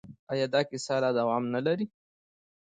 آیا 0.31 0.45
دا 0.53 0.61
کیسه 0.69 0.95
لا 1.03 1.09
دوام 1.19 1.43
نلري؟ 1.53 1.85